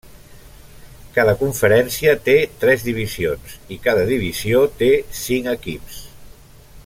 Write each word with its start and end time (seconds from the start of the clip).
Cada 1.17 1.35
conferència 1.41 2.15
té 2.29 2.35
tres 2.63 2.85
divisions, 2.87 3.55
i 3.77 3.79
cada 3.87 4.07
divisió 4.13 4.67
té 4.81 4.91
cinc 5.25 5.55
equips. 5.57 6.01